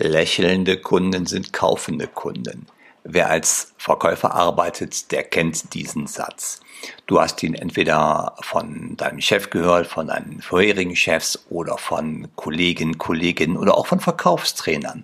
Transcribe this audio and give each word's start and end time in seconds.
Lächelnde 0.00 0.76
Kunden 0.76 1.26
sind 1.26 1.52
kaufende 1.52 2.06
Kunden. 2.06 2.66
Wer 3.02 3.30
als 3.30 3.74
Verkäufer 3.78 4.32
arbeitet, 4.32 5.10
der 5.10 5.24
kennt 5.24 5.74
diesen 5.74 6.06
Satz. 6.06 6.60
Du 7.06 7.20
hast 7.20 7.42
ihn 7.42 7.54
entweder 7.54 8.36
von 8.42 8.96
deinem 8.96 9.20
Chef 9.20 9.50
gehört, 9.50 9.88
von 9.88 10.06
deinen 10.06 10.40
vorherigen 10.40 10.94
Chefs 10.94 11.46
oder 11.50 11.78
von 11.78 12.28
Kollegen, 12.36 12.98
Kolleginnen 12.98 13.56
oder 13.56 13.76
auch 13.76 13.88
von 13.88 13.98
Verkaufstrainern. 13.98 15.02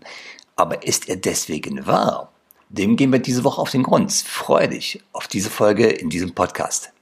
Aber 0.54 0.86
ist 0.86 1.08
er 1.08 1.16
deswegen 1.16 1.86
wahr? 1.88 2.30
Dem 2.68 2.94
gehen 2.94 3.10
wir 3.10 3.18
diese 3.18 3.42
Woche 3.42 3.60
auf 3.60 3.70
den 3.70 3.82
Grund. 3.82 4.12
Freue 4.12 4.68
dich 4.68 5.02
auf 5.12 5.26
diese 5.26 5.50
Folge 5.50 5.88
in 5.88 6.08
diesem 6.08 6.34
Podcast. 6.34 6.92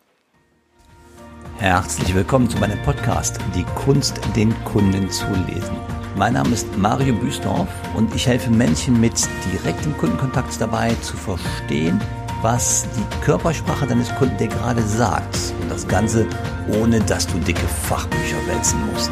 Herzlich 1.59 2.15
willkommen 2.15 2.49
zu 2.49 2.57
meinem 2.57 2.81
Podcast 2.85 3.39
Die 3.55 3.65
Kunst, 3.85 4.19
den 4.35 4.55
Kunden 4.65 5.11
zu 5.11 5.27
lesen. 5.47 6.02
Mein 6.15 6.35
Name 6.35 6.51
ist 6.51 6.77
Mario 6.77 7.15
Büsdorf 7.15 7.69
und 7.95 8.15
ich 8.15 8.27
helfe 8.27 8.51
Menschen 8.51 9.01
mit 9.01 9.15
direktem 9.51 9.97
Kundenkontakt 9.97 10.61
dabei 10.61 10.95
zu 10.97 11.17
verstehen, 11.17 11.99
was 12.43 12.87
die 12.95 13.25
Körpersprache 13.25 13.87
deines 13.87 14.15
Kunden 14.17 14.37
dir 14.37 14.49
gerade 14.49 14.83
sagt. 14.83 15.55
Und 15.63 15.71
das 15.71 15.89
Ganze 15.89 16.27
ohne 16.69 17.01
dass 17.01 17.27
du 17.27 17.39
dicke 17.39 17.67
Fachbücher 17.67 18.37
wälzen 18.47 18.79
musst. 18.93 19.11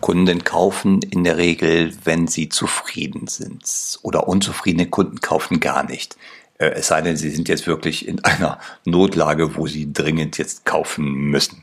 Kunden 0.00 0.42
kaufen 0.42 1.00
in 1.02 1.22
der 1.22 1.36
Regel, 1.36 1.92
wenn 2.04 2.26
sie 2.26 2.48
zufrieden 2.48 3.26
sind. 3.26 3.98
Oder 4.02 4.26
unzufriedene 4.26 4.88
Kunden 4.88 5.20
kaufen 5.20 5.60
gar 5.60 5.84
nicht. 5.84 6.16
Äh, 6.58 6.70
es 6.70 6.86
sei 6.86 7.02
denn, 7.02 7.16
sie 7.16 7.30
sind 7.30 7.48
jetzt 7.48 7.66
wirklich 7.66 8.08
in 8.08 8.24
einer 8.24 8.58
Notlage, 8.86 9.56
wo 9.56 9.66
sie 9.66 9.92
dringend 9.92 10.38
jetzt 10.38 10.64
kaufen 10.64 11.12
müssen. 11.12 11.62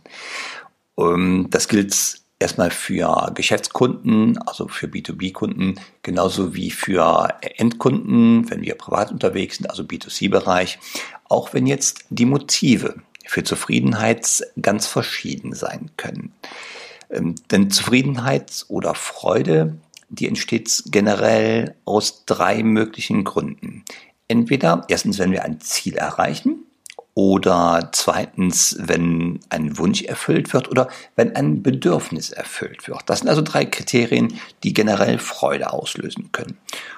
Ähm, 0.97 1.47
das 1.49 1.67
gilt 1.67 2.21
erstmal 2.41 2.71
für 2.71 3.31
Geschäftskunden, 3.33 4.37
also 4.39 4.67
für 4.67 4.87
B2B-Kunden, 4.87 5.79
genauso 6.03 6.53
wie 6.53 6.71
für 6.71 7.29
Endkunden, 7.41 8.49
wenn 8.49 8.61
wir 8.61 8.75
privat 8.75 9.11
unterwegs 9.11 9.57
sind, 9.57 9.69
also 9.69 9.83
B2C-Bereich, 9.83 10.79
auch 11.29 11.53
wenn 11.53 11.67
jetzt 11.67 12.05
die 12.09 12.25
Motive 12.25 12.95
für 13.25 13.43
Zufriedenheit 13.43 14.43
ganz 14.61 14.87
verschieden 14.87 15.53
sein 15.53 15.91
können. 15.95 16.33
Ähm, 17.09 17.35
denn 17.51 17.69
Zufriedenheit 17.69 18.65
oder 18.67 18.95
Freude, 18.95 19.77
die 20.09 20.27
entsteht 20.27 20.83
generell 20.87 21.75
aus 21.85 22.25
drei 22.25 22.63
möglichen 22.63 23.23
Gründen. 23.23 23.85
Entweder 24.27 24.85
erstens, 24.87 25.19
wenn 25.19 25.31
wir 25.31 25.43
ein 25.43 25.61
Ziel 25.61 25.95
erreichen, 25.95 26.65
oder 27.13 27.89
zweitens, 27.91 28.77
wenn 28.79 29.41
ein 29.49 29.77
Wunsch 29.77 30.03
erfüllt 30.03 30.53
wird 30.53 30.69
oder 30.69 30.87
wenn 31.15 31.35
ein 31.35 31.61
Bedürfnis 31.61 32.31
erfüllt 32.31 32.87
wird. 32.87 33.01
Das 33.07 33.19
sind 33.19 33.27
also 33.29 33.41
drei 33.41 33.65
Kriterien, 33.65 34.39
die 34.63 34.73
generell 34.73 35.19
Freude 35.19 35.73
auslösen 35.73 36.31
können. 36.31 36.57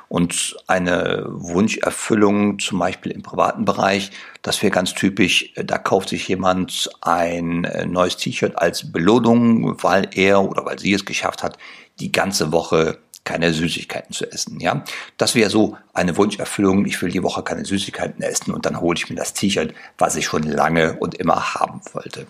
Und 0.09 0.55
eine 0.67 1.25
Wunscherfüllung, 1.27 2.59
zum 2.59 2.77
Beispiel 2.77 3.11
im 3.11 3.23
privaten 3.23 3.65
Bereich, 3.65 4.11
das 4.43 4.61
wäre 4.61 4.69
ganz 4.69 4.93
typisch, 4.93 5.51
da 5.55 5.79
kauft 5.79 6.09
sich 6.09 6.27
jemand 6.27 6.91
ein 7.01 7.63
äh, 7.63 7.87
neues 7.87 8.17
T-Shirt 8.17 8.55
als 8.55 8.91
Belohnung, 8.91 9.81
weil 9.81 10.09
er 10.13 10.43
oder 10.43 10.65
weil 10.65 10.77
sie 10.77 10.93
es 10.93 11.05
geschafft 11.05 11.41
hat, 11.41 11.57
die 11.99 12.11
ganze 12.11 12.51
Woche 12.51 12.99
keine 13.23 13.53
Süßigkeiten 13.53 14.13
zu 14.13 14.29
essen. 14.31 14.59
Ja, 14.59 14.83
das 15.17 15.35
wäre 15.35 15.49
so 15.49 15.77
eine 15.93 16.17
Wunscherfüllung. 16.17 16.85
Ich 16.85 17.01
will 17.01 17.09
die 17.09 17.23
Woche 17.23 17.43
keine 17.43 17.65
Süßigkeiten 17.65 18.21
essen 18.21 18.53
und 18.53 18.65
dann 18.65 18.81
hole 18.81 18.97
ich 18.97 19.09
mir 19.09 19.15
das 19.15 19.33
T-Shirt, 19.33 19.73
was 19.97 20.15
ich 20.15 20.25
schon 20.25 20.43
lange 20.43 20.97
und 20.99 21.15
immer 21.15 21.53
haben 21.55 21.81
wollte. 21.93 22.27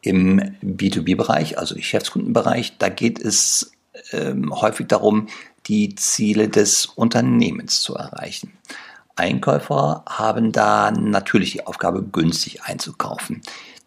Im 0.00 0.40
B2B-Bereich, 0.62 1.58
also 1.58 1.74
Geschäftskundenbereich, 1.74 2.78
da 2.78 2.88
geht 2.88 3.20
es 3.20 3.72
ähm, 4.10 4.52
häufig 4.60 4.88
darum, 4.88 5.28
die 5.66 5.94
Ziele 5.94 6.48
des 6.48 6.86
Unternehmens 6.86 7.82
zu 7.82 7.94
erreichen. 7.94 8.52
Einkäufer 9.14 10.04
haben 10.08 10.52
da 10.52 10.90
natürlich 10.90 11.52
die 11.52 11.66
Aufgabe, 11.66 12.02
günstig 12.02 12.62
einzukaufen. 12.62 13.42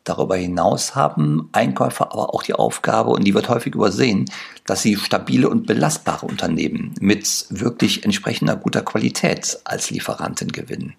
Darüber 0.06 0.36
hinaus 0.36 0.96
haben 0.96 1.50
Einkäufer 1.52 2.12
aber 2.14 2.34
auch 2.34 2.44
die 2.44 2.54
Aufgabe, 2.54 3.10
und 3.10 3.24
die 3.24 3.34
wird 3.34 3.50
häufig 3.50 3.74
übersehen, 3.74 4.26
dass 4.66 4.84
sie 4.84 4.96
stabile 4.96 5.50
und 5.50 5.66
belastbare 5.66 6.28
Unternehmen 6.28 6.94
mit 7.02 7.48
wirklich 7.50 8.06
entsprechender 8.06 8.56
guter 8.56 8.84
Qualität 8.84 9.60
als 9.66 9.90
Lieferanten 9.90 10.52
gewinnen. 10.52 10.94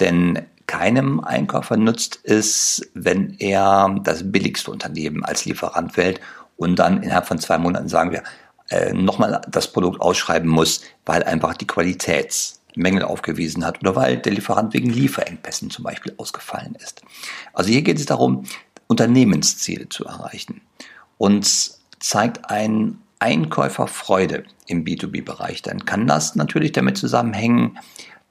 Denn 0.00 0.40
keinem 0.66 1.20
Einkäufer 1.20 1.76
nutzt 1.76 2.20
es, 2.24 2.90
wenn 2.94 3.36
er 3.38 3.94
das 4.04 4.32
billigste 4.32 4.70
Unternehmen 4.70 5.22
als 5.22 5.44
Lieferant 5.44 5.98
wählt 5.98 6.20
und 6.56 6.78
dann 6.78 7.02
innerhalb 7.02 7.26
von 7.26 7.38
zwei 7.38 7.58
Monaten 7.58 7.88
sagen 7.88 8.10
wir, 8.10 8.22
äh, 8.70 8.94
nochmal 8.94 9.42
das 9.50 9.70
Produkt 9.70 10.00
ausschreiben 10.00 10.48
muss, 10.48 10.80
weil 11.04 11.24
einfach 11.24 11.54
die 11.54 11.66
Qualität 11.66 12.59
Mängel 12.74 13.02
aufgewiesen 13.02 13.64
hat 13.64 13.80
oder 13.80 13.96
weil 13.96 14.16
der 14.16 14.32
Lieferant 14.32 14.74
wegen 14.74 14.90
Lieferengpässen 14.90 15.70
zum 15.70 15.84
Beispiel 15.84 16.14
ausgefallen 16.16 16.76
ist. 16.82 17.02
Also 17.52 17.70
hier 17.70 17.82
geht 17.82 17.98
es 17.98 18.06
darum, 18.06 18.44
Unternehmensziele 18.86 19.88
zu 19.88 20.04
erreichen. 20.04 20.62
Und 21.18 21.46
zeigt 22.00 22.50
ein 22.50 22.98
Einkäufer 23.18 23.86
Freude 23.86 24.44
im 24.66 24.84
B2B-Bereich, 24.84 25.62
dann 25.62 25.84
kann 25.84 26.06
das 26.06 26.34
natürlich 26.34 26.72
damit 26.72 26.96
zusammenhängen, 26.96 27.78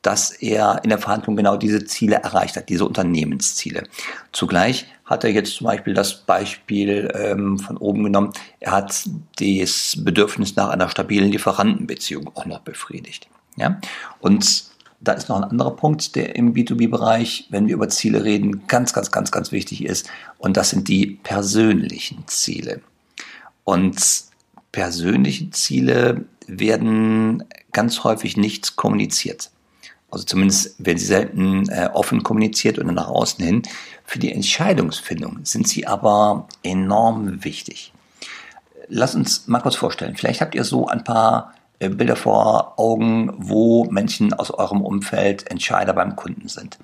dass 0.01 0.31
er 0.31 0.81
in 0.83 0.89
der 0.89 0.97
Verhandlung 0.97 1.35
genau 1.35 1.57
diese 1.57 1.85
Ziele 1.85 2.15
erreicht 2.15 2.55
hat, 2.55 2.69
diese 2.69 2.85
Unternehmensziele. 2.85 3.83
Zugleich 4.31 4.87
hat 5.05 5.23
er 5.23 5.31
jetzt 5.31 5.55
zum 5.55 5.67
Beispiel 5.67 5.93
das 5.93 6.21
Beispiel 6.21 7.11
ähm, 7.13 7.59
von 7.59 7.77
oben 7.77 8.03
genommen, 8.03 8.31
er 8.59 8.71
hat 8.71 9.07
das 9.39 9.97
Bedürfnis 9.97 10.55
nach 10.55 10.69
einer 10.69 10.89
stabilen 10.89 11.31
Lieferantenbeziehung 11.31 12.31
auch 12.35 12.45
noch 12.45 12.59
befriedigt. 12.59 13.27
Ja? 13.59 13.79
Und 14.19 14.69
da 15.01 15.13
ist 15.13 15.29
noch 15.29 15.37
ein 15.37 15.45
anderer 15.45 15.75
Punkt, 15.75 16.15
der 16.15 16.35
im 16.35 16.53
B2B-Bereich, 16.53 17.47
wenn 17.49 17.67
wir 17.67 17.75
über 17.75 17.87
Ziele 17.89 18.23
reden, 18.23 18.67
ganz, 18.67 18.93
ganz, 18.93 19.11
ganz, 19.11 19.31
ganz 19.31 19.51
wichtig 19.51 19.85
ist. 19.85 20.09
Und 20.37 20.57
das 20.57 20.71
sind 20.71 20.87
die 20.87 21.19
persönlichen 21.23 22.27
Ziele. 22.27 22.81
Und 23.63 23.97
persönliche 24.71 25.49
Ziele 25.51 26.25
werden 26.47 27.43
ganz 27.71 28.03
häufig 28.03 28.35
nicht 28.35 28.75
kommuniziert. 28.75 29.51
Also 30.11 30.25
zumindest 30.25 30.83
werden 30.83 30.97
sie 30.97 31.05
selten 31.05 31.69
äh, 31.69 31.89
offen 31.93 32.23
kommuniziert 32.23 32.79
oder 32.79 32.91
nach 32.91 33.07
außen 33.07 33.45
hin. 33.45 33.61
Für 34.05 34.19
die 34.19 34.33
Entscheidungsfindung 34.33 35.39
sind 35.43 35.67
sie 35.67 35.85
aber 35.85 36.47
enorm 36.63 37.43
wichtig. 37.43 37.93
Lass 38.87 39.13
uns 39.13 39.47
mal 39.47 39.59
kurz 39.59 39.75
vorstellen. 39.75 40.15
Vielleicht 40.15 40.41
habt 40.41 40.55
ihr 40.55 40.63
so 40.63 40.87
ein 40.87 41.03
paar 41.03 41.53
Bilder 41.79 42.17
vor 42.17 42.77
Augen, 42.77 43.33
wo 43.37 43.85
Menschen 43.85 44.33
aus 44.33 44.51
eurem 44.51 44.81
Umfeld 44.81 45.49
Entscheider 45.49 45.93
beim 45.93 46.17
Kunden 46.17 46.49
sind. 46.49 46.77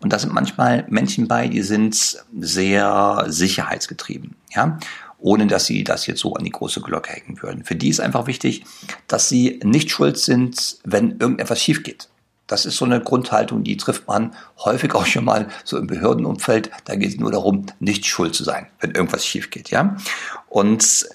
Und 0.00 0.12
da 0.12 0.18
sind 0.18 0.34
manchmal 0.34 0.84
Menschen 0.88 1.28
bei, 1.28 1.48
die 1.48 1.62
sind 1.62 2.24
sehr 2.38 3.24
sicherheitsgetrieben, 3.26 4.36
ja, 4.54 4.78
ohne 5.18 5.46
dass 5.46 5.64
sie 5.64 5.82
das 5.82 6.06
jetzt 6.06 6.20
so 6.20 6.34
an 6.34 6.44
die 6.44 6.50
große 6.50 6.82
Glocke 6.82 7.12
hängen 7.12 7.40
würden. 7.40 7.64
Für 7.64 7.74
die 7.74 7.88
ist 7.88 8.00
einfach 8.00 8.26
wichtig, 8.26 8.64
dass 9.08 9.30
sie 9.30 9.60
nicht 9.64 9.90
schuld 9.90 10.18
sind, 10.18 10.76
wenn 10.84 11.12
irgendetwas 11.12 11.62
schief 11.62 11.82
geht. 11.82 12.10
Das 12.46 12.66
ist 12.66 12.76
so 12.76 12.84
eine 12.84 13.00
Grundhaltung, 13.00 13.64
die 13.64 13.78
trifft 13.78 14.06
man 14.06 14.34
häufig 14.62 14.94
auch 14.94 15.06
schon 15.06 15.24
mal 15.24 15.48
so 15.64 15.78
im 15.78 15.86
Behördenumfeld. 15.86 16.70
Da 16.84 16.94
geht 16.94 17.08
es 17.08 17.16
nur 17.16 17.32
darum, 17.32 17.64
nicht 17.80 18.04
schuld 18.04 18.34
zu 18.34 18.44
sein, 18.44 18.66
wenn 18.80 18.90
irgendwas 18.90 19.24
schief 19.24 19.48
geht, 19.48 19.70
ja. 19.70 19.96
Und 20.50 21.06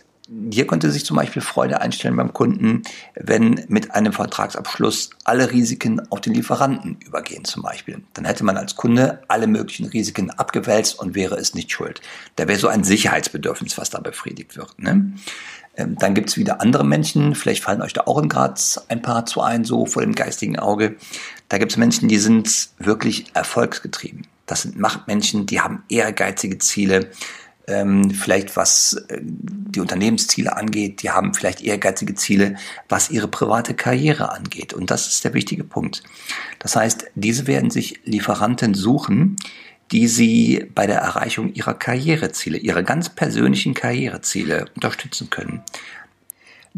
hier 0.51 0.67
könnte 0.67 0.91
sich 0.91 1.05
zum 1.05 1.17
Beispiel 1.17 1.41
Freude 1.41 1.81
einstellen 1.81 2.15
beim 2.15 2.33
Kunden, 2.33 2.83
wenn 3.15 3.65
mit 3.67 3.91
einem 3.91 4.13
Vertragsabschluss 4.13 5.09
alle 5.23 5.51
Risiken 5.51 6.01
auf 6.11 6.21
den 6.21 6.35
Lieferanten 6.35 6.97
übergehen 7.05 7.45
zum 7.45 7.63
Beispiel. 7.63 8.03
Dann 8.13 8.25
hätte 8.25 8.43
man 8.43 8.55
als 8.55 8.75
Kunde 8.75 9.21
alle 9.27 9.47
möglichen 9.47 9.87
Risiken 9.87 10.29
abgewälzt 10.29 10.99
und 10.99 11.15
wäre 11.15 11.35
es 11.35 11.55
nicht 11.55 11.71
schuld. 11.71 12.01
Da 12.35 12.47
wäre 12.47 12.59
so 12.59 12.67
ein 12.67 12.83
Sicherheitsbedürfnis, 12.83 13.77
was 13.77 13.89
da 13.89 13.99
befriedigt 13.99 14.55
wird. 14.55 14.77
Ne? 14.77 15.13
Ähm, 15.75 15.95
dann 15.97 16.13
gibt's 16.13 16.37
wieder 16.37 16.61
andere 16.61 16.83
Menschen, 16.85 17.33
vielleicht 17.33 17.63
fallen 17.63 17.81
euch 17.81 17.93
da 17.93 18.01
auch 18.01 18.21
in 18.21 18.29
Graz 18.29 18.85
ein 18.87 19.01
paar 19.01 19.25
zu 19.25 19.41
ein, 19.41 19.63
so 19.63 19.87
vor 19.87 20.03
dem 20.03 20.13
geistigen 20.13 20.59
Auge. 20.59 20.95
Da 21.47 21.57
gibt's 21.57 21.77
Menschen, 21.77 22.07
die 22.07 22.19
sind 22.19 22.69
wirklich 22.77 23.25
erfolgsgetrieben. 23.33 24.27
Das 24.45 24.63
sind 24.63 24.77
Machtmenschen, 24.77 25.45
die 25.45 25.61
haben 25.61 25.83
ehrgeizige 25.89 26.57
Ziele, 26.59 27.11
ähm, 27.69 28.11
vielleicht 28.11 28.55
was 28.55 28.93
äh, 29.09 29.19
die 29.21 29.79
Unternehmensziele 29.79 30.55
angeht, 30.55 31.03
die 31.03 31.11
haben 31.11 31.33
vielleicht 31.33 31.61
ehrgeizige 31.61 32.15
Ziele, 32.15 32.55
was 32.87 33.09
ihre 33.09 33.27
private 33.27 33.73
Karriere 33.73 34.31
angeht. 34.31 34.73
Und 34.73 34.91
das 34.91 35.07
ist 35.07 35.23
der 35.23 35.33
wichtige 35.33 35.63
Punkt. 35.63 36.03
Das 36.59 36.75
heißt, 36.75 37.05
diese 37.15 37.47
werden 37.47 37.69
sich 37.69 37.99
Lieferanten 38.03 38.73
suchen, 38.73 39.37
die 39.91 40.07
sie 40.07 40.67
bei 40.75 40.85
der 40.85 40.99
Erreichung 40.99 41.53
ihrer 41.53 41.73
Karriereziele, 41.73 42.57
ihrer 42.57 42.83
ganz 42.83 43.09
persönlichen 43.09 43.73
Karriereziele 43.73 44.65
unterstützen 44.75 45.29
können. 45.29 45.63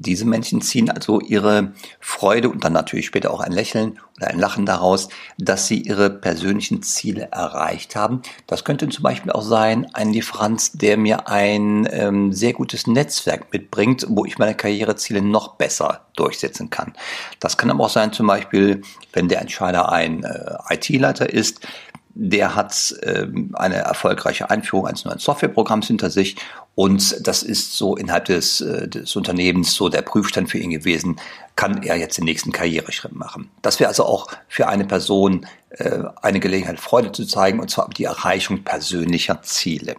Diese 0.01 0.25
Menschen 0.25 0.61
ziehen 0.61 0.89
also 0.89 1.19
ihre 1.19 1.73
Freude 1.99 2.49
und 2.49 2.63
dann 2.63 2.73
natürlich 2.73 3.05
später 3.05 3.31
auch 3.31 3.39
ein 3.39 3.51
Lächeln 3.51 3.99
oder 4.17 4.27
ein 4.27 4.39
Lachen 4.39 4.65
daraus, 4.65 5.09
dass 5.37 5.67
sie 5.67 5.81
ihre 5.81 6.09
persönlichen 6.09 6.81
Ziele 6.81 7.29
erreicht 7.31 7.95
haben. 7.95 8.21
Das 8.47 8.63
könnte 8.63 8.89
zum 8.89 9.03
Beispiel 9.03 9.31
auch 9.31 9.43
sein, 9.43 9.87
ein 9.93 10.11
Lieferant, 10.11 10.81
der 10.81 10.97
mir 10.97 11.27
ein 11.27 11.87
ähm, 11.91 12.33
sehr 12.33 12.53
gutes 12.53 12.87
Netzwerk 12.87 13.53
mitbringt, 13.53 14.05
wo 14.09 14.25
ich 14.25 14.39
meine 14.39 14.55
Karriereziele 14.55 15.21
noch 15.21 15.55
besser 15.55 16.05
durchsetzen 16.15 16.69
kann. 16.69 16.93
Das 17.39 17.57
kann 17.57 17.69
aber 17.69 17.85
auch 17.85 17.89
sein, 17.89 18.11
zum 18.11 18.27
Beispiel, 18.27 18.81
wenn 19.13 19.27
der 19.27 19.41
Entscheider 19.41 19.91
ein 19.91 20.23
äh, 20.23 20.73
IT-Leiter 20.73 21.29
ist, 21.31 21.67
der 22.13 22.55
hat 22.55 22.95
ähm, 23.03 23.51
eine 23.53 23.75
erfolgreiche 23.75 24.49
Einführung 24.49 24.87
eines 24.87 25.05
neuen 25.05 25.19
Softwareprogramms 25.19 25.87
hinter 25.87 26.09
sich 26.09 26.35
und 26.75 27.27
das 27.27 27.43
ist 27.43 27.77
so 27.77 27.95
innerhalb 27.95 28.25
des, 28.25 28.61
äh, 28.61 28.87
des 28.87 29.15
Unternehmens 29.15 29.73
so 29.73 29.89
der 29.89 30.01
Prüfstand 30.01 30.49
für 30.49 30.57
ihn 30.57 30.71
gewesen, 30.71 31.17
kann 31.55 31.83
er 31.83 31.95
jetzt 31.97 32.17
den 32.17 32.25
nächsten 32.25 32.51
Karriereschritt 32.51 33.13
machen. 33.13 33.49
Das 33.61 33.79
wäre 33.79 33.89
also 33.89 34.05
auch 34.05 34.27
für 34.47 34.67
eine 34.67 34.85
Person 34.85 35.45
äh, 35.69 36.03
eine 36.21 36.39
Gelegenheit, 36.39 36.79
Freude 36.79 37.11
zu 37.11 37.25
zeigen 37.25 37.59
und 37.59 37.69
zwar 37.69 37.89
die 37.89 38.05
Erreichung 38.05 38.63
persönlicher 38.63 39.41
Ziele. 39.41 39.95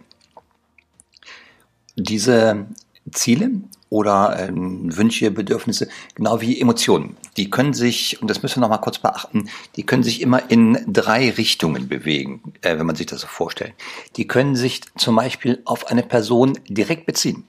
Diese 1.95 2.65
Ziele 3.11 3.51
oder 3.93 4.39
ähm, 4.39 4.97
Wünsche, 4.97 5.29
Bedürfnisse, 5.29 5.87
genau 6.15 6.41
wie 6.41 6.59
Emotionen. 6.59 7.15
Die 7.37 7.51
können 7.51 7.75
sich, 7.75 8.19
und 8.19 8.27
das 8.27 8.41
müssen 8.41 8.55
wir 8.55 8.61
nochmal 8.61 8.81
kurz 8.81 8.97
beachten, 8.97 9.49
die 9.75 9.85
können 9.85 10.01
sich 10.01 10.21
immer 10.21 10.49
in 10.49 10.83
drei 10.87 11.29
Richtungen 11.29 11.87
bewegen, 11.87 12.41
äh, 12.61 12.79
wenn 12.79 12.87
man 12.87 12.95
sich 12.95 13.05
das 13.05 13.21
so 13.21 13.27
vorstellt. 13.27 13.75
Die 14.15 14.25
können 14.25 14.55
sich 14.55 14.81
zum 14.97 15.15
Beispiel 15.15 15.61
auf 15.65 15.91
eine 15.91 16.01
Person 16.01 16.57
direkt 16.67 17.05
beziehen. 17.05 17.43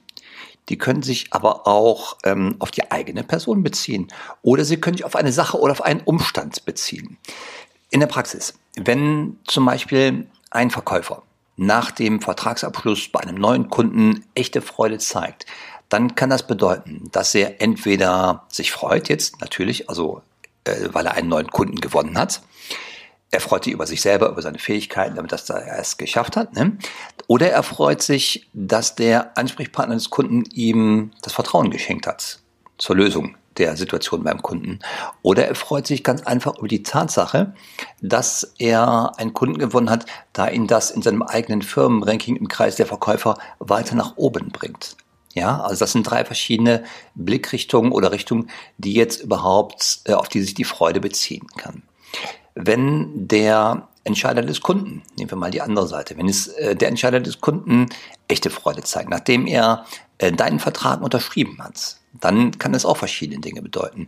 Die 0.69 0.77
können 0.77 1.01
sich 1.01 1.27
aber 1.31 1.65
auch 1.65 2.17
ähm, 2.25 2.57
auf 2.59 2.69
die 2.69 2.91
eigene 2.91 3.23
Person 3.23 3.63
beziehen. 3.63 4.07
Oder 4.43 4.65
sie 4.65 4.77
können 4.77 4.97
sich 4.97 5.05
auf 5.05 5.15
eine 5.15 5.31
Sache 5.31 5.59
oder 5.59 5.71
auf 5.71 5.81
einen 5.81 6.01
Umstand 6.01 6.63
beziehen. 6.63 7.17
In 7.89 8.01
der 8.01 8.07
Praxis, 8.07 8.53
wenn 8.75 9.39
zum 9.45 9.65
Beispiel 9.65 10.27
ein 10.51 10.69
Verkäufer 10.69 11.23
nach 11.57 11.91
dem 11.91 12.21
Vertragsabschluss 12.21 13.07
bei 13.09 13.21
einem 13.21 13.35
neuen 13.35 13.69
Kunden 13.69 14.25
echte 14.35 14.61
Freude 14.61 14.97
zeigt, 14.97 15.45
dann 15.89 16.15
kann 16.15 16.29
das 16.29 16.47
bedeuten, 16.47 17.09
dass 17.11 17.35
er 17.35 17.61
entweder 17.61 18.45
sich 18.49 18.71
freut 18.71 19.09
jetzt 19.09 19.39
natürlich, 19.41 19.89
also 19.89 20.21
äh, 20.63 20.89
weil 20.91 21.05
er 21.05 21.13
einen 21.13 21.29
neuen 21.29 21.47
Kunden 21.47 21.79
gewonnen 21.79 22.17
hat, 22.17 22.41
er 23.31 23.41
freut 23.41 23.65
sich 23.65 23.73
über 23.73 23.85
sich 23.85 24.01
selber, 24.01 24.29
über 24.29 24.41
seine 24.41 24.59
Fähigkeiten, 24.59 25.15
damit 25.15 25.31
das 25.31 25.49
er 25.49 25.79
es 25.79 25.97
geschafft 25.97 26.37
hat. 26.37 26.53
Ne? 26.53 26.77
Oder 27.27 27.51
er 27.51 27.63
freut 27.63 28.01
sich, 28.01 28.47
dass 28.53 28.95
der 28.95 29.37
Ansprechpartner 29.37 29.95
des 29.95 30.09
Kunden 30.09 30.43
ihm 30.53 31.11
das 31.21 31.33
Vertrauen 31.33 31.69
geschenkt 31.69 32.07
hat 32.07 32.39
zur 32.77 32.95
Lösung 32.95 33.35
der 33.57 33.77
Situation 33.77 34.23
beim 34.23 34.41
Kunden. 34.41 34.79
Oder 35.21 35.47
er 35.47 35.55
freut 35.55 35.87
sich 35.87 36.03
ganz 36.03 36.23
einfach 36.23 36.57
über 36.57 36.67
die 36.67 36.83
Tatsache, 36.83 37.53
dass 38.01 38.53
er 38.57 39.13
einen 39.17 39.33
Kunden 39.33 39.57
gewonnen 39.57 39.89
hat, 39.89 40.05
da 40.33 40.47
ihn 40.47 40.67
das 40.67 40.91
in 40.91 41.01
seinem 41.01 41.21
eigenen 41.21 41.61
Firmenranking 41.61 42.35
im 42.35 42.47
Kreis 42.47 42.75
der 42.75 42.85
Verkäufer 42.85 43.37
weiter 43.59 43.95
nach 43.95 44.17
oben 44.17 44.49
bringt. 44.49 44.97
Ja, 45.35 45.59
also 45.59 45.79
das 45.79 45.91
sind 45.91 46.09
drei 46.09 46.23
verschiedene 46.23 46.85
Blickrichtungen 47.13 47.91
oder 47.91 48.11
Richtungen, 48.11 48.49
die 48.77 48.93
jetzt 48.93 49.21
überhaupt, 49.21 49.99
äh, 50.05 50.13
auf 50.13 50.29
die 50.29 50.41
sich 50.41 50.53
die 50.53 50.63
Freude 50.63 51.01
beziehen 51.01 51.45
kann. 51.57 51.83
Wenn 52.55 53.27
der 53.27 53.89
Entscheider 54.05 54.43
des 54.43 54.61
Kunden, 54.61 55.03
nehmen 55.17 55.29
wir 55.29 55.37
mal 55.37 55.51
die 55.51 55.61
andere 55.61 55.87
Seite, 55.87 56.17
wenn 56.17 56.29
es 56.29 56.47
äh, 56.47 56.75
der 56.75 56.87
Entscheider 56.87 57.19
des 57.19 57.41
Kunden 57.41 57.87
echte 58.29 58.49
Freude 58.49 58.83
zeigt, 58.83 59.09
nachdem 59.09 59.45
er 59.45 59.85
äh, 60.19 60.31
deinen 60.31 60.59
Vertrag 60.59 61.01
unterschrieben 61.01 61.61
hat, 61.61 61.97
dann 62.13 62.57
kann 62.57 62.73
es 62.73 62.85
auch 62.85 62.97
verschiedene 62.97 63.41
Dinge 63.41 63.61
bedeuten. 63.61 64.05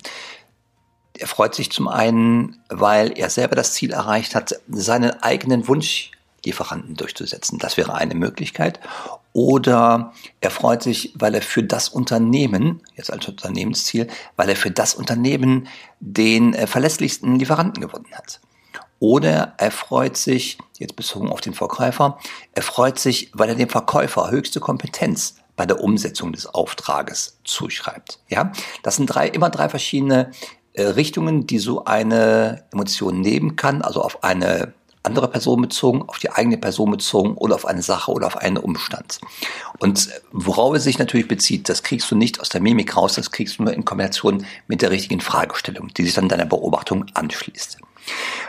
Er 1.17 1.27
freut 1.27 1.55
sich 1.55 1.71
zum 1.71 1.89
einen, 1.89 2.61
weil 2.69 3.17
er 3.17 3.29
selber 3.29 3.55
das 3.55 3.73
Ziel 3.73 3.91
erreicht 3.91 4.33
hat, 4.33 4.55
seinen 4.69 5.11
eigenen 5.23 5.67
Wunschlieferanten 5.67 6.95
durchzusetzen. 6.95 7.59
Das 7.59 7.75
wäre 7.75 7.95
eine 7.95 8.15
Möglichkeit. 8.15 8.79
Oder 9.37 10.13
er 10.41 10.49
freut 10.49 10.81
sich, 10.81 11.13
weil 11.13 11.35
er 11.35 11.43
für 11.43 11.61
das 11.61 11.89
Unternehmen, 11.89 12.81
jetzt 12.95 13.13
als 13.13 13.27
Unternehmensziel, 13.27 14.07
weil 14.35 14.49
er 14.49 14.55
für 14.55 14.71
das 14.71 14.95
Unternehmen 14.95 15.67
den 15.99 16.55
äh, 16.55 16.65
verlässlichsten 16.65 17.37
Lieferanten 17.37 17.79
gewonnen 17.79 18.15
hat. 18.15 18.39
Oder 18.97 19.53
er 19.59 19.69
freut 19.69 20.17
sich, 20.17 20.57
jetzt 20.79 20.95
bezogen 20.95 21.29
auf 21.29 21.39
den 21.39 21.53
Verkäufer, 21.53 22.17
er 22.53 22.63
freut 22.63 22.97
sich, 22.97 23.29
weil 23.31 23.49
er 23.49 23.53
dem 23.53 23.69
Verkäufer 23.69 24.31
höchste 24.31 24.59
Kompetenz 24.59 25.35
bei 25.55 25.67
der 25.67 25.83
Umsetzung 25.83 26.33
des 26.33 26.47
Auftrages 26.47 27.37
zuschreibt. 27.43 28.17
Ja, 28.29 28.51
das 28.81 28.95
sind 28.95 29.05
drei, 29.05 29.27
immer 29.27 29.51
drei 29.51 29.69
verschiedene 29.69 30.31
äh, 30.73 30.81
Richtungen, 30.81 31.45
die 31.45 31.59
so 31.59 31.85
eine 31.85 32.65
Emotion 32.73 33.21
nehmen 33.21 33.55
kann, 33.55 33.83
also 33.83 34.01
auf 34.01 34.23
eine 34.23 34.73
andere 35.07 35.27
Person 35.27 35.61
bezogen, 35.61 36.03
auf 36.07 36.19
die 36.19 36.29
eigene 36.29 36.57
Person 36.57 36.91
bezogen 36.91 37.33
oder 37.35 37.55
auf 37.55 37.65
eine 37.65 37.81
Sache 37.81 38.11
oder 38.11 38.27
auf 38.27 38.37
einen 38.37 38.57
Umstand. 38.57 39.19
Und 39.79 40.09
worauf 40.31 40.75
es 40.75 40.83
sich 40.83 40.99
natürlich 40.99 41.27
bezieht, 41.27 41.69
das 41.69 41.81
kriegst 41.81 42.11
du 42.11 42.15
nicht 42.15 42.39
aus 42.39 42.49
der 42.49 42.61
Mimik 42.61 42.95
raus, 42.95 43.13
das 43.13 43.31
kriegst 43.31 43.57
du 43.57 43.63
nur 43.63 43.73
in 43.73 43.85
Kombination 43.85 44.45
mit 44.67 44.81
der 44.81 44.91
richtigen 44.91 45.21
Fragestellung, 45.21 45.89
die 45.95 46.03
sich 46.03 46.13
dann 46.13 46.29
deiner 46.29 46.45
Beobachtung 46.45 47.05
anschließt. 47.15 47.77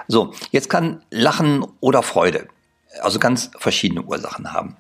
So, 0.09 0.35
jetzt 0.51 0.69
kann 0.69 1.03
Lachen 1.11 1.67
oder 1.81 2.03
Freude, 2.03 2.49
also 3.01 3.19
ganz 3.19 3.51
verschiedene 3.59 4.03
Ursachen 4.03 4.53
haben. 4.53 4.77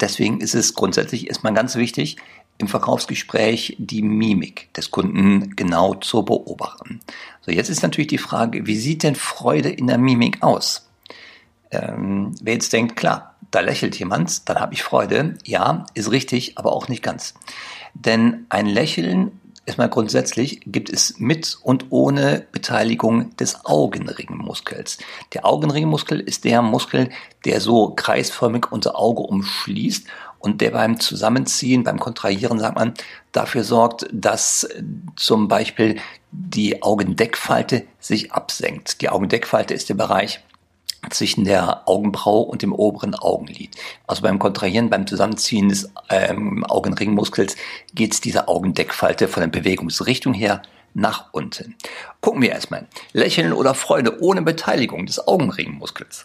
Deswegen 0.00 0.40
ist 0.40 0.54
es 0.54 0.74
grundsätzlich 0.74 1.28
erstmal 1.28 1.52
ganz 1.52 1.76
wichtig, 1.76 2.16
im 2.58 2.68
Verkaufsgespräch 2.68 3.76
die 3.78 4.02
Mimik 4.02 4.72
des 4.74 4.90
Kunden 4.90 5.56
genau 5.56 5.94
zu 5.94 6.22
beobachten. 6.22 7.00
So, 7.40 7.50
jetzt 7.50 7.68
ist 7.68 7.82
natürlich 7.82 8.08
die 8.08 8.18
Frage, 8.18 8.66
wie 8.66 8.76
sieht 8.76 9.02
denn 9.02 9.16
Freude 9.16 9.68
in 9.68 9.88
der 9.88 9.98
Mimik 9.98 10.42
aus? 10.42 10.88
Ähm, 11.72 12.34
wer 12.40 12.54
jetzt 12.54 12.72
denkt, 12.72 12.96
klar, 12.96 13.34
da 13.50 13.60
lächelt 13.60 13.98
jemand, 13.98 14.48
dann 14.48 14.60
habe 14.60 14.74
ich 14.74 14.82
Freude. 14.82 15.36
Ja, 15.44 15.86
ist 15.94 16.10
richtig, 16.10 16.58
aber 16.58 16.72
auch 16.72 16.88
nicht 16.88 17.02
ganz. 17.02 17.34
Denn 17.94 18.46
ein 18.48 18.66
Lächeln 18.66 19.40
erstmal 19.66 19.88
grundsätzlich 19.88 20.60
gibt 20.66 20.90
es 20.90 21.18
mit 21.18 21.58
und 21.62 21.86
ohne 21.90 22.46
Beteiligung 22.52 23.36
des 23.36 23.64
Augenringmuskels. 23.64 24.98
Der 25.34 25.44
Augenringmuskel 25.46 26.20
ist 26.20 26.44
der 26.44 26.62
Muskel, 26.62 27.10
der 27.44 27.60
so 27.60 27.92
kreisförmig 27.94 28.72
unser 28.72 28.98
Auge 28.98 29.22
umschließt 29.22 30.06
und 30.38 30.60
der 30.60 30.70
beim 30.70 30.98
Zusammenziehen, 30.98 31.84
beim 31.84 32.00
Kontrahieren, 32.00 32.58
sagt 32.58 32.76
man, 32.76 32.94
dafür 33.30 33.62
sorgt, 33.62 34.06
dass 34.12 34.68
zum 35.14 35.46
Beispiel 35.46 36.00
die 36.32 36.82
Augendeckfalte 36.82 37.84
sich 38.00 38.32
absenkt. 38.32 39.00
Die 39.00 39.08
Augendeckfalte 39.08 39.74
ist 39.74 39.88
der 39.88 39.94
Bereich, 39.94 40.40
zwischen 41.10 41.44
der 41.44 41.88
Augenbraue 41.88 42.46
und 42.46 42.62
dem 42.62 42.72
oberen 42.72 43.14
Augenlid. 43.14 43.76
Also 44.06 44.22
beim 44.22 44.38
Kontrahieren, 44.38 44.90
beim 44.90 45.06
Zusammenziehen 45.06 45.68
des 45.68 45.90
ähm, 46.10 46.64
Augenringmuskels 46.64 47.56
geht 47.94 48.24
diese 48.24 48.48
Augendeckfalte 48.48 49.28
von 49.28 49.42
der 49.42 49.48
Bewegungsrichtung 49.48 50.32
her 50.32 50.62
nach 50.94 51.32
unten. 51.32 51.74
Gucken 52.20 52.42
wir 52.42 52.50
erstmal. 52.50 52.86
Lächeln 53.12 53.52
oder 53.52 53.74
Freude 53.74 54.20
ohne 54.20 54.42
Beteiligung 54.42 55.06
des 55.06 55.26
Augenringmuskels. 55.26 56.24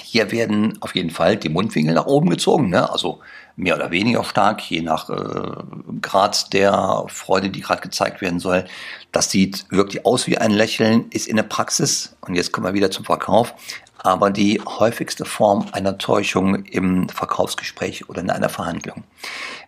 Hier 0.00 0.30
werden 0.30 0.78
auf 0.80 0.94
jeden 0.94 1.10
Fall 1.10 1.36
die 1.36 1.48
Mundwinkel 1.48 1.94
nach 1.94 2.06
oben 2.06 2.30
gezogen, 2.30 2.70
ne? 2.70 2.90
also 2.90 3.20
mehr 3.58 3.74
oder 3.74 3.90
weniger 3.90 4.24
stark, 4.24 4.62
je 4.70 4.80
nach 4.80 5.10
äh, 5.10 5.62
Grad 6.00 6.52
der 6.52 7.04
Freude, 7.08 7.50
die 7.50 7.60
gerade 7.60 7.82
gezeigt 7.82 8.20
werden 8.20 8.38
soll. 8.38 8.64
Das 9.10 9.30
sieht 9.30 9.66
wirklich 9.70 10.06
aus 10.06 10.28
wie 10.28 10.38
ein 10.38 10.52
Lächeln, 10.52 11.06
ist 11.10 11.26
in 11.26 11.36
der 11.36 11.42
Praxis, 11.42 12.16
und 12.20 12.36
jetzt 12.36 12.52
kommen 12.52 12.66
wir 12.68 12.74
wieder 12.74 12.90
zum 12.90 13.04
Verkauf, 13.04 13.54
aber 13.98 14.30
die 14.30 14.60
häufigste 14.60 15.24
Form 15.24 15.66
einer 15.72 15.98
Täuschung 15.98 16.64
im 16.66 17.08
Verkaufsgespräch 17.08 18.08
oder 18.08 18.20
in 18.20 18.30
einer 18.30 18.48
Verhandlung. 18.48 19.02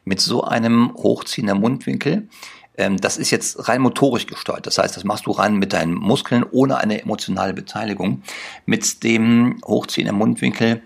Mit 0.04 0.20
so 0.20 0.44
einem 0.44 0.94
Hochziehen 0.94 1.46
der 1.46 1.56
Mundwinkel 1.56 2.28
ähm, 2.78 2.96
das 2.98 3.18
ist 3.18 3.30
jetzt 3.30 3.68
rein 3.68 3.82
motorisch 3.82 4.26
gesteuert. 4.26 4.66
Das 4.66 4.78
heißt, 4.78 4.96
das 4.96 5.04
machst 5.04 5.26
du 5.26 5.32
rein 5.32 5.56
mit 5.56 5.72
deinen 5.72 5.92
Muskeln 5.92 6.46
ohne 6.50 6.78
eine 6.78 7.02
emotionale 7.02 7.52
Beteiligung. 7.52 8.22
Mit 8.64 9.02
dem 9.02 9.60
Hochziehen 9.66 10.06
im 10.06 10.14
Mundwinkel 10.14 10.80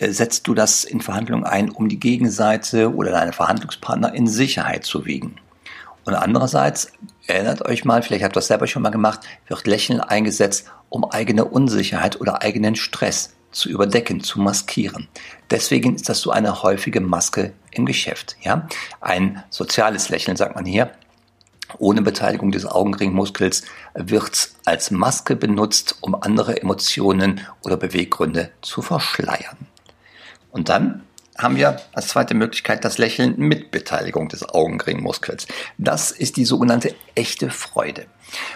setzt 0.00 0.46
du 0.46 0.54
das 0.54 0.84
in 0.84 1.00
Verhandlungen 1.00 1.44
ein, 1.44 1.70
um 1.70 1.88
die 1.88 2.00
Gegenseite 2.00 2.94
oder 2.94 3.10
deine 3.10 3.32
Verhandlungspartner 3.32 4.14
in 4.14 4.26
Sicherheit 4.26 4.84
zu 4.84 5.06
wiegen. 5.06 5.36
Und 6.04 6.14
andererseits, 6.14 6.92
erinnert 7.26 7.66
euch 7.66 7.84
mal, 7.84 8.02
vielleicht 8.02 8.24
habt 8.24 8.32
ihr 8.32 8.40
das 8.40 8.46
selber 8.46 8.66
schon 8.66 8.82
mal 8.82 8.90
gemacht, 8.90 9.20
wird 9.46 9.66
Lächeln 9.66 10.00
eingesetzt, 10.00 10.70
um 10.88 11.04
eigene 11.04 11.44
Unsicherheit 11.44 12.20
oder 12.20 12.42
eigenen 12.42 12.76
Stress 12.76 13.34
zu 13.50 13.68
überdecken, 13.68 14.22
zu 14.22 14.40
maskieren. 14.40 15.08
Deswegen 15.50 15.96
ist 15.96 16.08
das 16.08 16.20
so 16.20 16.30
eine 16.30 16.62
häufige 16.62 17.00
Maske 17.00 17.52
im 17.72 17.86
Geschäft. 17.86 18.36
Ja, 18.40 18.68
ein 19.00 19.42
soziales 19.50 20.08
Lächeln 20.08 20.36
sagt 20.36 20.54
man 20.54 20.64
hier 20.64 20.90
ohne 21.78 22.00
Beteiligung 22.00 22.50
des 22.50 22.64
Augenringmuskels 22.64 23.64
wird 23.94 24.50
als 24.64 24.90
Maske 24.90 25.36
benutzt, 25.36 25.96
um 26.00 26.14
andere 26.14 26.62
Emotionen 26.62 27.42
oder 27.62 27.76
Beweggründe 27.76 28.50
zu 28.62 28.80
verschleiern. 28.80 29.58
Und 30.58 30.68
dann 30.68 31.02
haben 31.38 31.54
wir 31.54 31.80
als 31.92 32.08
zweite 32.08 32.34
Möglichkeit 32.34 32.84
das 32.84 32.98
Lächeln 32.98 33.36
mit 33.38 33.70
Beteiligung 33.70 34.28
des 34.28 34.48
Augenringmuskels. 34.48 35.46
Das 35.78 36.10
ist 36.10 36.36
die 36.36 36.44
sogenannte 36.44 36.96
echte 37.14 37.50
Freude. 37.50 38.06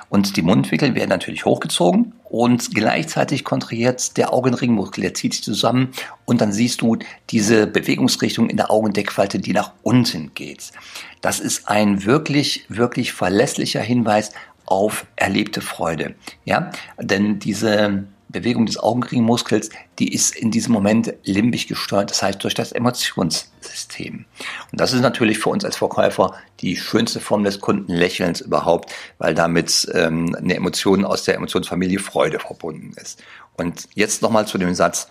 Und 0.08 0.36
die 0.36 0.42
Mundwinkel 0.42 0.96
werden 0.96 1.10
natürlich 1.10 1.44
hochgezogen 1.44 2.12
und 2.24 2.74
gleichzeitig 2.74 3.44
kontrahiert 3.44 4.16
der 4.16 4.32
Augenringmuskel, 4.32 5.02
der 5.02 5.14
zieht 5.14 5.34
sich 5.34 5.44
zusammen 5.44 5.92
und 6.24 6.40
dann 6.40 6.52
siehst 6.52 6.80
du 6.80 6.98
diese 7.30 7.68
Bewegungsrichtung 7.68 8.50
in 8.50 8.56
der 8.56 8.72
Augendeckfalte, 8.72 9.38
die 9.38 9.52
nach 9.52 9.74
unten 9.84 10.34
geht. 10.34 10.72
Das 11.20 11.38
ist 11.38 11.68
ein 11.68 12.04
wirklich, 12.04 12.66
wirklich 12.68 13.12
verlässlicher 13.12 13.80
Hinweis 13.80 14.32
auf 14.66 15.06
erlebte 15.14 15.60
Freude. 15.60 16.16
Ja, 16.44 16.72
denn 16.98 17.38
diese 17.38 18.08
Bewegung 18.32 18.66
des 18.66 18.78
Augenringmuskels, 18.78 19.70
die 19.98 20.12
ist 20.12 20.34
in 20.34 20.50
diesem 20.50 20.72
Moment 20.72 21.14
limbisch 21.24 21.68
gesteuert, 21.68 22.10
das 22.10 22.22
heißt 22.22 22.42
durch 22.42 22.54
das 22.54 22.72
Emotionssystem. 22.72 24.24
Und 24.72 24.80
das 24.80 24.92
ist 24.92 25.02
natürlich 25.02 25.38
für 25.38 25.50
uns 25.50 25.64
als 25.64 25.76
Verkäufer 25.76 26.34
die 26.60 26.76
schönste 26.76 27.20
Form 27.20 27.44
des 27.44 27.60
Kundenlächelns 27.60 28.40
überhaupt, 28.40 28.92
weil 29.18 29.34
damit 29.34 29.88
ähm, 29.94 30.34
eine 30.34 30.54
Emotion 30.54 31.04
aus 31.04 31.24
der 31.24 31.36
Emotionsfamilie 31.36 31.98
Freude 31.98 32.38
verbunden 32.38 32.92
ist. 33.00 33.22
Und 33.56 33.88
jetzt 33.94 34.22
nochmal 34.22 34.46
zu 34.46 34.56
dem 34.56 34.74
Satz, 34.74 35.08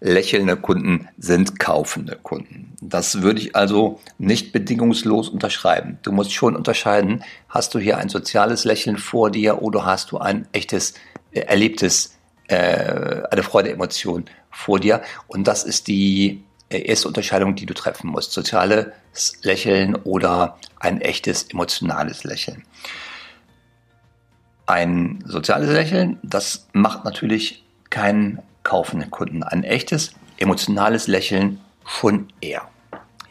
lächelnde 0.00 0.56
Kunden 0.56 1.08
sind 1.18 1.58
kaufende 1.58 2.16
Kunden. 2.16 2.74
Das 2.80 3.22
würde 3.22 3.40
ich 3.40 3.54
also 3.54 4.00
nicht 4.18 4.52
bedingungslos 4.52 5.28
unterschreiben. 5.28 5.98
Du 6.02 6.12
musst 6.12 6.32
schon 6.32 6.56
unterscheiden, 6.56 7.22
hast 7.48 7.74
du 7.74 7.78
hier 7.78 7.98
ein 7.98 8.08
soziales 8.08 8.64
Lächeln 8.64 8.96
vor 8.96 9.30
dir 9.30 9.62
oder 9.62 9.84
hast 9.84 10.10
du 10.10 10.18
ein 10.18 10.48
echtes, 10.52 10.94
äh, 11.32 11.40
erlebtes 11.40 12.16
äh, 12.52 13.22
eine 13.30 13.42
Freude-Emotion 13.42 14.26
vor 14.50 14.78
dir. 14.78 15.02
Und 15.26 15.48
das 15.48 15.64
ist 15.64 15.88
die 15.88 16.44
äh, 16.68 16.82
erste 16.82 17.08
Unterscheidung, 17.08 17.54
die 17.54 17.66
du 17.66 17.74
treffen 17.74 18.08
musst. 18.10 18.32
Soziales 18.32 18.86
Lächeln 19.42 19.94
oder 19.96 20.58
ein 20.78 21.00
echtes 21.00 21.44
emotionales 21.44 22.24
Lächeln. 22.24 22.64
Ein 24.66 25.22
soziales 25.26 25.70
Lächeln, 25.70 26.18
das 26.22 26.68
macht 26.72 27.04
natürlich 27.04 27.64
keinen 27.90 28.40
kaufenden 28.62 29.10
Kunden. 29.10 29.42
Ein 29.42 29.64
echtes 29.64 30.14
emotionales 30.38 31.08
Lächeln 31.08 31.60
schon 31.84 32.28
eher. 32.40 32.68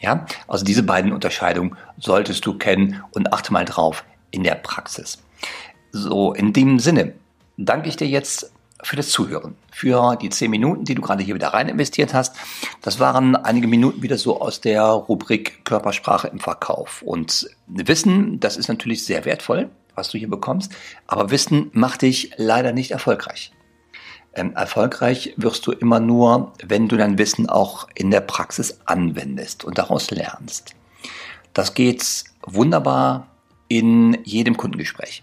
Ja, 0.00 0.26
also 0.48 0.64
diese 0.64 0.82
beiden 0.82 1.12
Unterscheidungen 1.12 1.76
solltest 1.98 2.44
du 2.44 2.58
kennen 2.58 3.02
und 3.12 3.32
achte 3.32 3.52
mal 3.52 3.64
drauf 3.64 4.04
in 4.30 4.42
der 4.42 4.56
Praxis. 4.56 5.22
So, 5.92 6.32
in 6.32 6.52
dem 6.52 6.80
Sinne 6.80 7.14
danke 7.56 7.88
ich 7.88 7.96
dir 7.96 8.08
jetzt 8.08 8.52
für 8.82 8.96
das 8.96 9.10
Zuhören, 9.10 9.54
für 9.70 10.16
die 10.16 10.28
zehn 10.28 10.50
Minuten, 10.50 10.84
die 10.84 10.94
du 10.94 11.02
gerade 11.02 11.22
hier 11.22 11.34
wieder 11.34 11.48
rein 11.48 11.68
investiert 11.68 12.12
hast. 12.12 12.36
Das 12.82 12.98
waren 13.00 13.36
einige 13.36 13.68
Minuten 13.68 14.02
wieder 14.02 14.18
so 14.18 14.40
aus 14.40 14.60
der 14.60 14.82
Rubrik 14.82 15.64
Körpersprache 15.64 16.28
im 16.28 16.40
Verkauf. 16.40 17.02
Und 17.02 17.48
Wissen, 17.66 18.40
das 18.40 18.56
ist 18.56 18.68
natürlich 18.68 19.04
sehr 19.04 19.24
wertvoll, 19.24 19.70
was 19.94 20.10
du 20.10 20.18
hier 20.18 20.28
bekommst, 20.28 20.72
aber 21.06 21.30
Wissen 21.30 21.70
macht 21.72 22.02
dich 22.02 22.32
leider 22.36 22.72
nicht 22.72 22.90
erfolgreich. 22.90 23.52
Ähm, 24.34 24.54
erfolgreich 24.54 25.34
wirst 25.36 25.66
du 25.66 25.72
immer 25.72 26.00
nur, 26.00 26.54
wenn 26.64 26.88
du 26.88 26.96
dein 26.96 27.18
Wissen 27.18 27.48
auch 27.48 27.86
in 27.94 28.10
der 28.10 28.22
Praxis 28.22 28.80
anwendest 28.86 29.64
und 29.64 29.76
daraus 29.78 30.10
lernst. 30.10 30.74
Das 31.52 31.74
geht 31.74 32.24
wunderbar 32.46 33.28
in 33.68 34.18
jedem 34.24 34.56
Kundengespräch. 34.56 35.22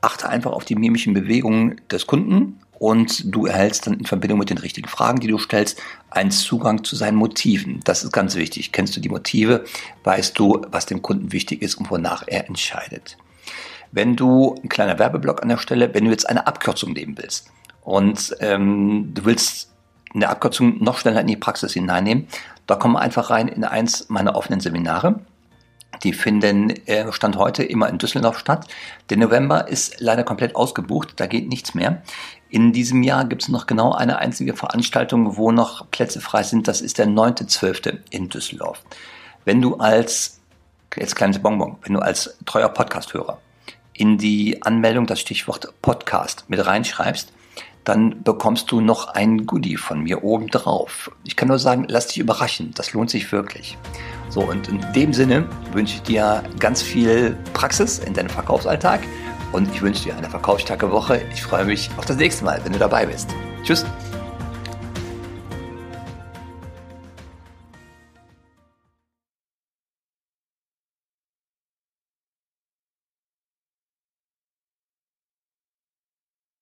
Achte 0.00 0.28
einfach 0.28 0.52
auf 0.52 0.64
die 0.64 0.76
mimischen 0.76 1.14
Bewegungen 1.14 1.80
des 1.90 2.06
Kunden 2.06 2.60
und 2.78 3.34
du 3.34 3.46
erhältst 3.46 3.86
dann 3.86 3.94
in 3.94 4.04
Verbindung 4.04 4.38
mit 4.38 4.50
den 4.50 4.58
richtigen 4.58 4.88
Fragen, 4.88 5.20
die 5.20 5.28
du 5.28 5.38
stellst, 5.38 5.80
einen 6.10 6.30
Zugang 6.30 6.84
zu 6.84 6.96
seinen 6.96 7.16
Motiven. 7.16 7.80
Das 7.84 8.04
ist 8.04 8.12
ganz 8.12 8.34
wichtig. 8.34 8.72
Kennst 8.72 8.96
du 8.96 9.00
die 9.00 9.08
Motive, 9.08 9.64
weißt 10.04 10.38
du, 10.38 10.62
was 10.70 10.86
dem 10.86 11.02
Kunden 11.02 11.32
wichtig 11.32 11.62
ist 11.62 11.76
und 11.76 11.90
wonach 11.90 12.24
er 12.26 12.48
entscheidet. 12.48 13.16
Wenn 13.92 14.16
du, 14.16 14.56
ein 14.62 14.68
kleiner 14.68 14.98
Werbeblock 14.98 15.42
an 15.42 15.48
der 15.48 15.58
Stelle, 15.58 15.94
wenn 15.94 16.04
du 16.04 16.10
jetzt 16.10 16.28
eine 16.28 16.46
Abkürzung 16.46 16.92
nehmen 16.92 17.16
willst 17.16 17.50
und 17.82 18.34
ähm, 18.40 19.12
du 19.14 19.24
willst 19.24 19.70
eine 20.14 20.28
Abkürzung 20.28 20.82
noch 20.82 20.98
schneller 20.98 21.20
in 21.20 21.26
die 21.26 21.36
Praxis 21.36 21.74
hineinnehmen, 21.74 22.26
da 22.66 22.76
komm 22.76 22.96
einfach 22.96 23.30
rein 23.30 23.48
in 23.48 23.64
eins 23.64 24.08
meiner 24.08 24.36
offenen 24.36 24.60
Seminare. 24.60 25.20
Die 26.02 26.12
finden 26.12 26.70
äh, 26.86 27.10
Stand 27.12 27.36
heute 27.36 27.62
immer 27.62 27.88
in 27.88 27.98
Düsseldorf 27.98 28.38
statt. 28.38 28.66
Der 29.10 29.16
November 29.16 29.68
ist 29.68 30.00
leider 30.00 30.24
komplett 30.24 30.56
ausgebucht, 30.56 31.14
da 31.16 31.26
geht 31.26 31.48
nichts 31.48 31.74
mehr. 31.74 32.02
In 32.54 32.72
diesem 32.72 33.02
Jahr 33.02 33.24
gibt 33.24 33.42
es 33.42 33.48
noch 33.48 33.66
genau 33.66 33.90
eine 33.90 34.18
einzige 34.18 34.54
Veranstaltung, 34.54 35.36
wo 35.36 35.50
noch 35.50 35.90
Plätze 35.90 36.20
frei 36.20 36.44
sind. 36.44 36.68
Das 36.68 36.82
ist 36.82 36.98
der 36.98 37.08
9.12. 37.08 37.98
in 38.10 38.28
Düsseldorf. 38.28 38.80
Wenn 39.44 39.60
du 39.60 39.74
als, 39.78 40.38
jetzt 40.94 41.16
kleines 41.16 41.40
Bonbon, 41.40 41.74
wenn 41.82 41.94
du 41.94 41.98
als 41.98 42.36
treuer 42.46 42.68
Podcast-Hörer 42.68 43.38
in 43.92 44.18
die 44.18 44.62
Anmeldung 44.62 45.08
das 45.08 45.18
Stichwort 45.18 45.66
Podcast 45.82 46.44
mit 46.46 46.64
reinschreibst, 46.64 47.32
dann 47.82 48.22
bekommst 48.22 48.70
du 48.70 48.80
noch 48.80 49.08
ein 49.08 49.46
Goodie 49.46 49.76
von 49.76 50.02
mir 50.04 50.22
oben 50.22 50.46
drauf. 50.46 51.10
Ich 51.24 51.34
kann 51.34 51.48
nur 51.48 51.58
sagen, 51.58 51.86
lass 51.88 52.06
dich 52.06 52.18
überraschen, 52.18 52.70
das 52.76 52.92
lohnt 52.92 53.10
sich 53.10 53.32
wirklich. 53.32 53.76
So, 54.28 54.42
und 54.42 54.68
in 54.68 54.80
dem 54.92 55.12
Sinne 55.12 55.48
wünsche 55.72 55.96
ich 55.96 56.02
dir 56.02 56.44
ganz 56.60 56.82
viel 56.82 57.36
Praxis 57.52 57.98
in 57.98 58.14
deinem 58.14 58.30
Verkaufsalltag 58.30 59.00
und 59.54 59.72
ich 59.72 59.80
wünsche 59.82 60.02
dir 60.02 60.16
eine 60.16 60.28
verkaufsstarke 60.28 60.90
Woche. 60.90 61.22
Ich 61.32 61.42
freue 61.42 61.64
mich 61.64 61.88
auf 61.96 62.04
das 62.04 62.16
nächste 62.16 62.44
Mal, 62.44 62.60
wenn 62.64 62.72
du 62.72 62.78
dabei 62.78 63.06
bist. 63.06 63.30
Tschüss. 63.62 63.86